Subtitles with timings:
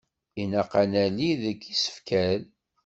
[0.41, 2.41] Ilaq ad nali deg isefkal.